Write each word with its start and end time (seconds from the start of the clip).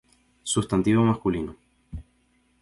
Sustantivo 0.53 1.03
masculino. 1.05 1.53